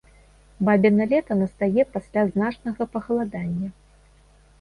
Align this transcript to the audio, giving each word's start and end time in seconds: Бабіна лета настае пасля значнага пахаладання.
Бабіна 0.67 1.03
лета 1.11 1.37
настае 1.41 1.83
пасля 1.97 2.23
значнага 2.31 2.87
пахаладання. 2.95 3.69